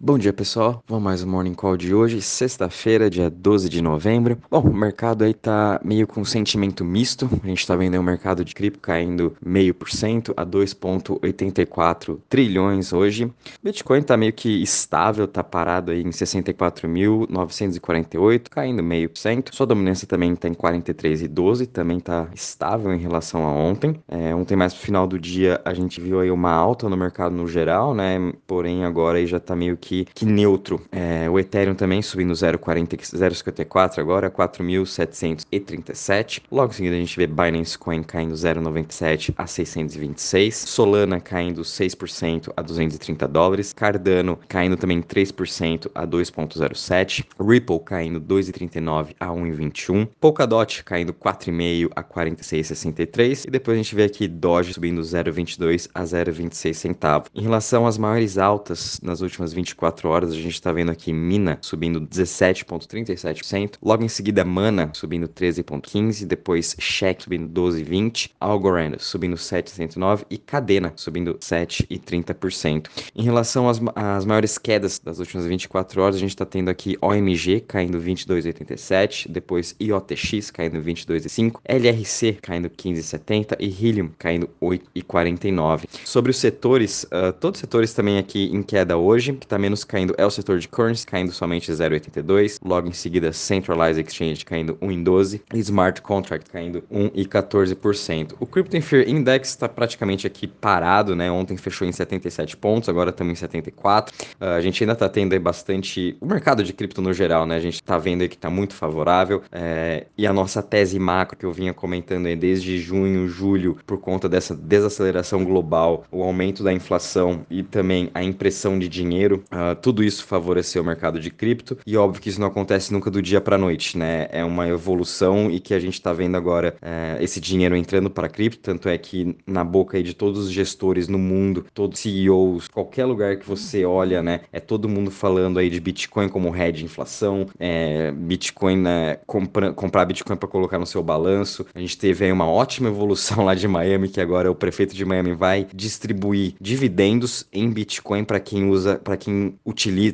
[0.00, 0.80] Bom dia, pessoal.
[0.86, 4.38] Vamos mais um Morning Call de hoje, sexta-feira, dia 12 de novembro.
[4.48, 7.28] Bom, o mercado aí tá meio com sentimento misto.
[7.42, 12.92] A gente tá vendo o mercado de cripto caindo meio por cento a 2,84 trilhões
[12.92, 13.28] hoje.
[13.60, 19.52] Bitcoin tá meio que estável, tá parado aí em 64.948, caindo meio por cento.
[19.52, 24.00] Sua dominância também tá em 43,12, também tá estável em relação a ontem.
[24.06, 27.34] É, ontem mais pro final do dia a gente viu aí uma alta no mercado
[27.34, 28.32] no geral, né?
[28.46, 30.82] Porém agora aí já tá meio que que, que neutro.
[30.92, 36.42] É, o Ethereum também subindo 0,54 agora, 4.737.
[36.52, 40.54] Logo em seguida a gente vê Binance Coin caindo 0,97 a 626.
[40.54, 43.72] Solana caindo 6% a 230 dólares.
[43.72, 47.24] Cardano caindo também 3% a 2,07.
[47.40, 50.06] Ripple caindo 2,39 a 1,21.
[50.20, 53.46] Polkadot caindo 4,5 a 46,63.
[53.46, 57.30] E depois a gente vê aqui Doge subindo 0,22 a 0,26 centavos.
[57.34, 61.12] Em relação às maiores altas nas últimas 24 24 horas, a gente está vendo aqui
[61.12, 69.36] Mina subindo 17,37%, logo em seguida Mana subindo 13,15%, depois Check subindo 12,20%, Algorand subindo
[69.36, 72.88] 7,109% e Cadena subindo 7,30%.
[73.14, 76.98] Em relação às, às maiores quedas das últimas 24 horas, a gente está tendo aqui
[77.00, 85.84] OMG caindo 22,87%, depois IOTX caindo 22,5%, LRC caindo 15,70% e Helium caindo 8,49%.
[86.04, 89.84] Sobre os setores, uh, todos os setores também aqui em queda hoje, que está menos
[89.84, 92.58] caindo é o setor de currency, caindo somente 0,82.
[92.64, 95.42] Logo em seguida, Centralized Exchange caindo 1,12.
[95.52, 98.34] E Smart Contract caindo 1,14%.
[98.40, 101.30] O Crypto Fear Index está praticamente aqui parado, né?
[101.30, 104.14] Ontem fechou em 77 pontos, agora estamos em 74.
[104.40, 106.16] Uh, a gente ainda está tendo bastante.
[106.20, 107.56] O mercado de cripto no geral, né?
[107.56, 109.42] A gente está vendo que está muito favorável.
[109.52, 110.06] É...
[110.16, 114.28] E a nossa tese macro que eu vinha comentando aí desde junho, julho, por conta
[114.28, 120.02] dessa desaceleração global, o aumento da inflação e também a impressão de dinheiro, Uh, tudo
[120.04, 123.40] isso favoreceu o mercado de cripto e óbvio que isso não acontece nunca do dia
[123.40, 124.28] para noite, né?
[124.30, 128.28] É uma evolução e que a gente está vendo agora uh, esse dinheiro entrando para
[128.28, 132.68] cripto, tanto é que na boca aí de todos os gestores no mundo, todos CEOs,
[132.68, 134.40] qualquer lugar que você olha, né?
[134.52, 139.18] É todo mundo falando aí de Bitcoin como de inflação, é, Bitcoin, né?
[139.26, 141.64] Compra, comprar Bitcoin para colocar no seu balanço.
[141.74, 145.04] A gente teve aí uma ótima evolução lá de Miami, que agora o prefeito de
[145.04, 149.47] Miami vai distribuir dividendos em Bitcoin para quem usa, para quem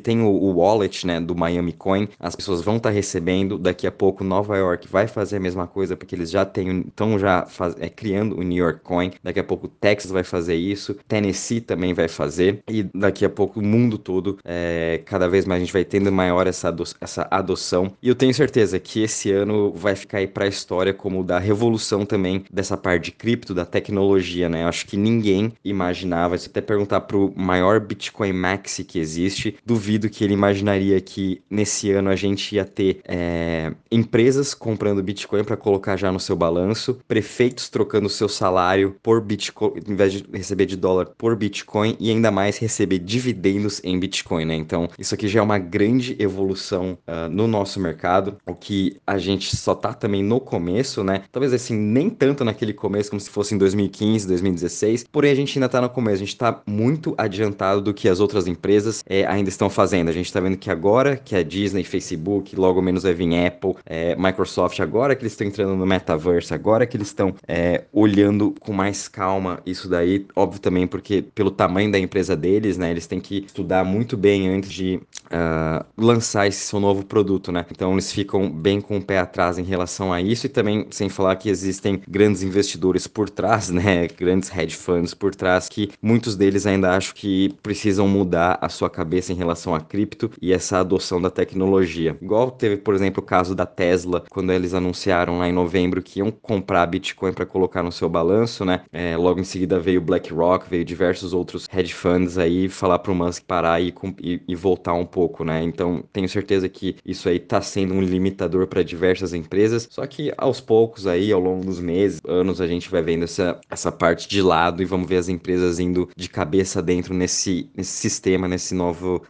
[0.02, 3.86] tem o, o, wallet, né, do Miami Coin, as pessoas vão estar tá recebendo, daqui
[3.86, 7.46] a pouco Nova York vai fazer a mesma coisa, porque eles já têm, estão já
[7.46, 11.60] faz, é, criando o New York Coin, daqui a pouco Texas vai fazer isso, Tennessee
[11.60, 15.64] também vai fazer, e daqui a pouco o mundo todo, é, cada vez mais a
[15.64, 19.72] gente vai tendo maior essa, ado essa adoção, e eu tenho certeza que esse ano
[19.72, 23.64] vai ficar aí para a história como da revolução também dessa parte de cripto, da
[23.64, 28.98] tecnologia, né, eu acho que ninguém imaginava, se até perguntar pro maior Bitcoin Maxi que
[28.98, 29.56] existe, existe.
[29.64, 35.44] Duvido que ele imaginaria que nesse ano a gente ia ter é, empresas comprando Bitcoin
[35.44, 40.24] para colocar já no seu balanço, prefeitos trocando seu salário por Bitcoin, em vez de
[40.32, 44.54] receber de dólar por Bitcoin e ainda mais receber dividendos em Bitcoin, né?
[44.54, 49.18] Então, isso aqui já é uma grande evolução uh, no nosso mercado, o que a
[49.18, 51.22] gente só tá também no começo, né?
[51.30, 55.58] Talvez assim, nem tanto naquele começo como se fosse em 2015, 2016, porém a gente
[55.58, 59.26] ainda tá no começo, a gente tá muito adiantado do que as outras empresas é,
[59.26, 60.08] ainda estão fazendo.
[60.08, 63.74] A gente está vendo que agora que a Disney, Facebook, logo menos vai vir Apple,
[63.86, 68.54] é, Microsoft, agora que eles estão entrando no metaverse, agora que eles estão é, olhando
[68.60, 73.06] com mais calma isso daí, óbvio também porque pelo tamanho da empresa deles, né, eles
[73.06, 77.64] têm que estudar muito bem antes de uh, lançar esse seu novo produto, né?
[77.70, 81.08] Então eles ficam bem com o pé atrás em relação a isso e também sem
[81.08, 86.36] falar que existem grandes investidores por trás, né, grandes hedge funds por trás que muitos
[86.36, 90.78] deles ainda acham que precisam mudar a sua cabeça em relação a cripto e essa
[90.78, 92.16] adoção da tecnologia.
[92.22, 96.20] Igual teve, por exemplo, o caso da Tesla, quando eles anunciaram lá em novembro que
[96.20, 98.82] iam comprar Bitcoin para colocar no seu balanço, né?
[98.92, 103.14] É, logo em seguida veio BlackRock, veio diversos outros hedge funds aí falar para o
[103.14, 105.62] Musk parar e, e, e, voltar um pouco, né?
[105.62, 109.88] Então tenho certeza que isso aí está sendo um limitador para diversas empresas.
[109.90, 113.58] Só que aos poucos aí, ao longo dos meses, anos, a gente vai vendo essa,
[113.68, 117.92] essa parte de lado e vamos ver as empresas indo de cabeça dentro nesse, nesse
[117.92, 118.83] sistema, nesse novo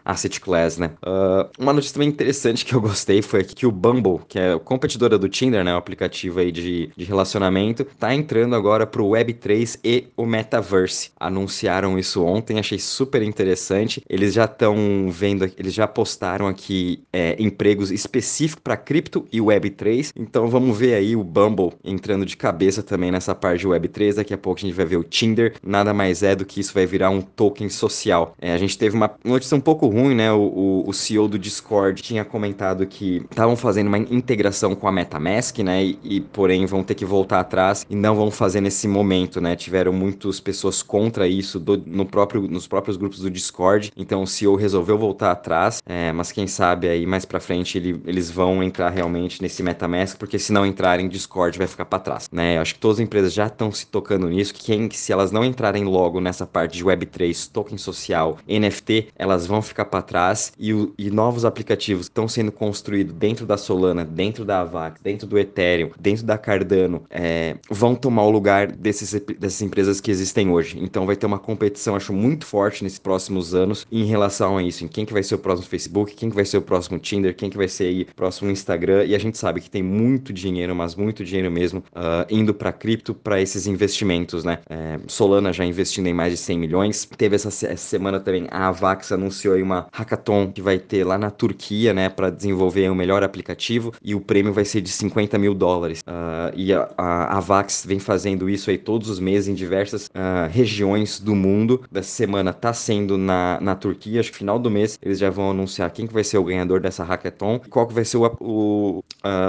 [0.05, 0.91] asset class, né?
[1.03, 4.59] Uh, uma notícia também interessante que eu gostei foi que o Bumble, que é a
[4.59, 5.75] competidora do Tinder, né?
[5.75, 11.13] O aplicativo aí de, de relacionamento, tá entrando agora pro Web3 e o Metaverse.
[11.19, 14.03] Anunciaram isso ontem, achei super interessante.
[14.09, 19.39] Eles já estão vendo, eles já já postaram aqui é, empregos específicos para cripto e
[19.39, 20.13] Web3.
[20.17, 24.15] Então vamos ver aí o Bumble entrando de cabeça também nessa parte de Web3.
[24.15, 25.55] Daqui a pouco a gente vai ver o Tinder.
[25.63, 28.35] Nada mais é do que isso vai virar um token social.
[28.41, 29.09] É, a gente teve uma
[29.45, 30.33] notícia um pouco ruim, né?
[30.33, 34.93] O, o, o CEO do Discord tinha comentado que estavam fazendo uma integração com a
[34.93, 35.85] MetaMask, né?
[35.85, 39.55] E, e, porém vão ter que voltar atrás e não vão fazer nesse momento, né?
[39.55, 43.93] Tiveram muitas pessoas contra isso do, no próprio, nos próprios grupos do Discord.
[43.97, 45.83] Então o CEO resolveu voltar atrás.
[45.87, 50.17] É, mas quem sabe aí mais para frente ele, eles vão entrar realmente nesse MetaMask,
[50.17, 52.57] porque se não entrarem, Discord vai ficar para trás, né?
[52.57, 54.55] Eu acho que todas as empresas já estão se tocando nisso.
[54.55, 59.47] Que quem, se elas não entrarem logo nessa parte de Web3, token social, NFT, elas
[59.47, 64.05] vão ficar para trás e, o, e novos aplicativos estão sendo construídos dentro da Solana,
[64.05, 69.13] dentro da Avax, dentro do Ethereum, dentro da Cardano, é, vão tomar o lugar desses,
[69.39, 70.79] dessas empresas que existem hoje.
[70.81, 74.85] Então vai ter uma competição, acho, muito forte nesses próximos anos em relação a isso,
[74.85, 77.35] em quem que vai ser o próximo Facebook, quem que vai ser o próximo Tinder,
[77.35, 80.33] quem que vai ser aí, o próximo Instagram, e a gente sabe que tem muito
[80.33, 84.59] dinheiro, mas muito dinheiro mesmo, uh, indo para cripto, para esses investimentos, né?
[84.69, 88.69] É, Solana já investindo em mais de 100 milhões, teve essa, essa semana também a
[88.69, 92.95] Avax anunciou aí uma hackathon que vai ter lá na Turquia, né, para desenvolver o
[92.95, 96.01] melhor aplicativo e o prêmio vai ser de 50 mil dólares.
[96.01, 100.49] Uh, e a, a, Avax vem fazendo isso aí todos os meses em diversas uh,
[100.51, 101.83] regiões do mundo.
[101.91, 105.51] Dessa semana tá sendo na, na Turquia, acho que final do mês eles já vão
[105.51, 108.99] anunciar quem que vai ser o ganhador dessa hackathon, qual que vai ser o, o,
[108.99, 109.03] uh,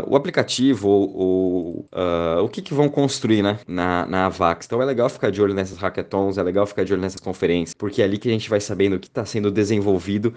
[0.07, 1.86] o aplicativo ou
[2.42, 4.66] o que que vão construir, né, na, na Avax.
[4.66, 7.74] Então é legal ficar de olho nessas hackathons, é legal ficar de olho nessas conferências,
[7.74, 9.64] porque é ali que a gente vai sabendo o que está sendo desenvolvido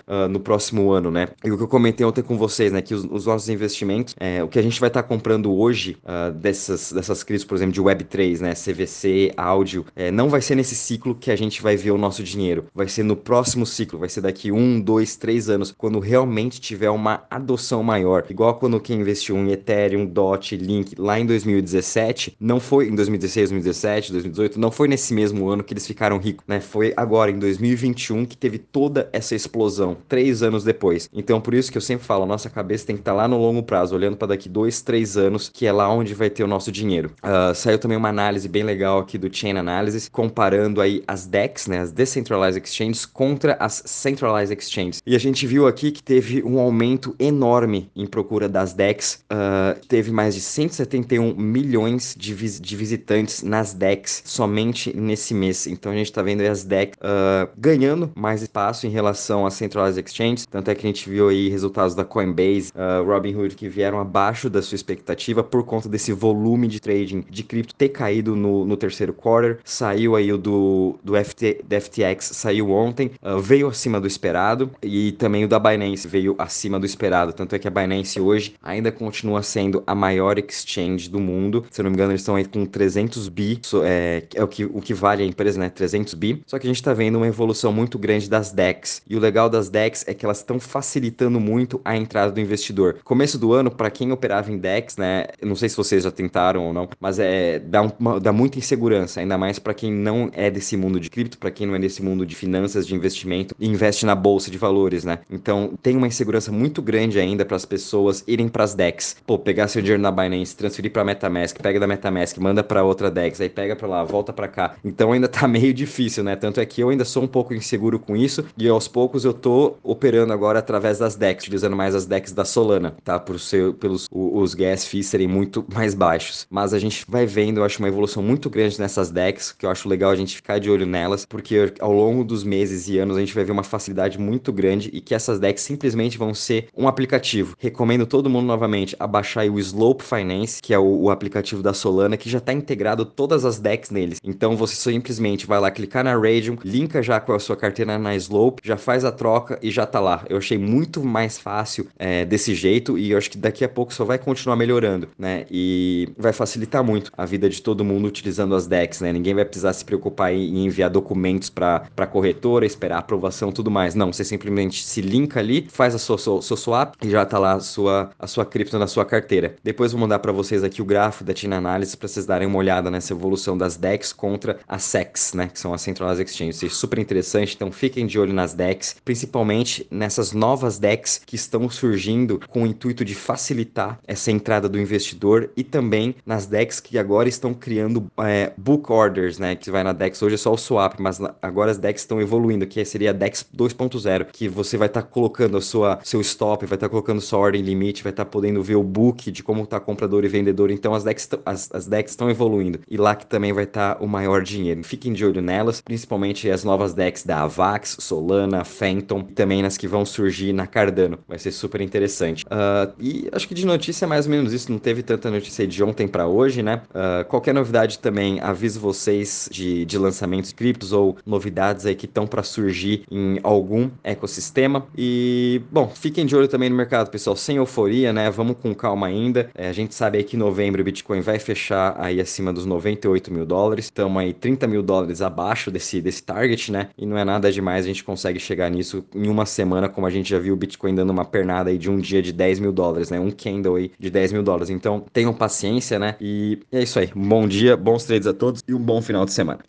[0.07, 1.29] uh, no próximo ano, né?
[1.45, 2.83] E o que eu comentei ontem com vocês, né?
[2.83, 5.97] Que os, os nossos investimentos, é, o que a gente vai estar tá comprando hoje
[6.05, 8.53] uh, dessas, dessas crises, por exemplo, de Web3, né?
[8.55, 12.23] CVC, áudio, é, não vai ser nesse ciclo que a gente vai ver o nosso
[12.23, 12.67] dinheiro.
[12.75, 16.91] Vai ser no próximo ciclo, vai ser daqui um, dois, três anos, quando realmente tiver
[16.91, 18.25] uma adoção maior.
[18.29, 23.51] Igual quando quem investiu em Ethereum, DOT, Link lá em 2017, não foi em 2016,
[23.51, 26.61] 2017, 2018, não foi nesse mesmo ano que eles ficaram ricos, né?
[26.61, 31.09] Foi agora em 2021 que teve toda essa explosão, três anos depois.
[31.13, 33.39] Então, por isso que eu sempre falo, nossa cabeça tem que estar tá lá no
[33.39, 36.47] longo prazo, olhando para daqui dois, três anos, que é lá onde vai ter o
[36.47, 37.11] nosso dinheiro.
[37.23, 41.67] Uh, saiu também uma análise bem legal aqui do Chain Analysis, comparando aí as DEX,
[41.67, 45.03] né, as Decentralized Exchanges, contra as Centralized Exchanges.
[45.07, 49.79] E a gente viu aqui que teve um aumento enorme em procura das DEX, uh,
[49.87, 55.67] teve mais de 171 milhões de, vis de visitantes nas DEX somente nesse mês.
[55.67, 60.05] Então a gente está vendo as DEX uh, ganhando mais espaço em relação às centralized
[60.05, 60.47] exchanges.
[60.47, 64.51] Tanto é que a gente viu aí resultados da Coinbase, uh, Robinhood, que vieram abaixo
[64.51, 68.77] da sua expectativa por conta desse volume de trading de cripto ter caído no, no
[68.77, 69.59] terceiro quarter.
[69.65, 74.71] Saiu aí o do, do, FT, do FTX, saiu ontem, uh, veio acima do esperado.
[74.83, 77.33] E também o da Binance veio acima do esperado.
[77.33, 81.65] Tanto é que a Binance hoje ainda continua sendo a maior exchange do mundo.
[81.71, 84.65] Se eu não me engano, eles estão aí com 300 bi, é, é o, que,
[84.65, 85.69] o que vale a empresa, né?
[85.69, 86.43] 300 bi.
[86.47, 88.88] Só que a gente está vendo uma evolução muito grande das DEX.
[89.09, 92.99] E o legal das DEX é que elas estão facilitando muito a entrada do investidor.
[93.05, 95.27] Começo do ano, para quem operava em DEX, né?
[95.43, 97.81] não sei se vocês já tentaram ou não, mas é dá,
[98.21, 101.67] dá muita insegurança, ainda mais para quem não é desse mundo de cripto, para quem
[101.67, 105.21] não é desse mundo de finanças, de investimento e investe na bolsa de valores, né?
[105.31, 109.17] Então tem uma insegurança muito grande ainda para as pessoas irem para as DEX.
[109.27, 113.11] Pô, pegar seu dinheiro na Binance, transferir para MetaMask, pega da MetaMask, manda para outra
[113.11, 114.75] DEX, aí pega para lá, volta para cá.
[114.85, 116.37] Então ainda tá meio difícil, né?
[116.37, 119.35] Tanto é que eu ainda sou um pouco inseguro com isso e aos poucos eu
[119.35, 123.19] tô operando agora através das DEX, utilizando mais as DEX da Solana, tá?
[123.19, 126.47] Por ser, pelos os gas fees serem muito mais baixos.
[126.49, 129.71] Mas a gente vai vendo, eu acho uma evolução muito grande nessas DEX, que eu
[129.71, 133.17] acho legal a gente ficar de olho nelas, porque ao longo dos meses e anos
[133.17, 136.69] a gente vai ver uma facilidade muito grande e que essas DEX simplesmente vão ser
[136.77, 137.57] um aplicativo.
[137.59, 141.75] Recomendo todo mundo novamente a baixar o Slope Finance, que é o, o aplicativo da
[141.75, 144.19] Solana, que já está integrado todas as DEX neles.
[144.23, 148.15] Então você simplesmente vai lá clicar na Radium, linka já com a sua carteira na
[148.15, 150.25] Slope, já faz a troca e já tá lá.
[150.29, 153.93] Eu achei muito mais fácil é, desse jeito e eu acho que daqui a pouco
[153.93, 155.47] só vai continuar melhorando, né?
[155.51, 159.13] E vai facilitar muito a vida de todo mundo utilizando as DEX, né?
[159.13, 163.95] Ninguém vai precisar se preocupar em enviar documentos para corretora, esperar aprovação tudo mais.
[163.95, 167.39] Não, você simplesmente se linka ali, faz a sua, seu, seu swap e já tá
[167.39, 169.57] lá a sua, a sua cripto na sua carteira.
[169.65, 172.59] Depois vou mandar para vocês aqui o gráfico da Tina Analysis para vocês darem uma
[172.59, 175.49] olhada nessa evolução das DEX contra as SEX, né?
[175.53, 176.63] Que são as Centralized Exchanges.
[176.63, 181.71] É super interessante, então fiquem de olho nas DEX, principalmente nessas novas DEX que estão
[181.71, 186.99] surgindo com o intuito de facilitar essa entrada do investidor e também nas DEX que
[186.99, 189.55] agora estão criando é, book orders, né?
[189.55, 192.67] Que vai na DEX hoje é só o swap, mas agora as DEX estão evoluindo,
[192.67, 196.67] que seria a DEX 2.0, que você vai estar tá colocando a sua seu stop,
[196.67, 199.43] vai estar tá colocando sua ordem limite, vai estar tá podendo ver o book de
[199.43, 200.73] como está comprador e vendedor.
[200.73, 204.05] Então as decks as, as decks estão evoluindo e lá que também vai estar tá
[204.05, 204.83] o maior dinheiro.
[204.83, 209.77] Fiquem de olho nelas, principalmente as novas decks da Avax, Solana, Phantom, e também nas
[209.77, 211.19] que vão surgir na Cardano.
[211.27, 212.45] Vai ser super interessante.
[212.47, 214.71] Uh, e acho que de notícia é mais ou menos isso.
[214.71, 216.83] Não teve tanta notícia de ontem para hoje, né?
[216.91, 222.27] Uh, qualquer novidade também aviso vocês de, de lançamentos criptos ou novidades aí que estão
[222.27, 224.87] para surgir em algum ecossistema.
[224.97, 228.31] E, bom, fiquem de olho também no mercado, pessoal, sem euforia, né?
[228.31, 229.51] Vamos com calma ainda.
[229.55, 232.67] É, a gente sabe aí que em novembro o Bitcoin vai fechar aí acima dos
[232.67, 233.87] 98 mil dólares.
[233.87, 236.89] Estamos aí 30 mil dólares abaixo desse, desse target, né?
[236.97, 240.11] E não é nada demais, a gente consegue chegar nisso em uma semana, como a
[240.11, 242.73] gente já viu o Bitcoin dando uma pernada aí de um dia de 10 mil
[242.73, 243.19] dólares, né?
[243.21, 244.71] Um candle aí de 10 mil dólares.
[244.71, 246.17] Então, tenham paciência, né?
[246.21, 247.11] E é isso aí.
[247.15, 249.61] Bom dia, bons trades a todos e um bom final de semana.